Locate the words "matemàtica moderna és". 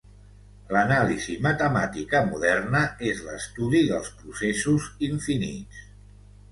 1.47-3.23